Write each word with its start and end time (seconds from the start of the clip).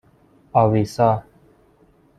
آویسا 0.53 1.23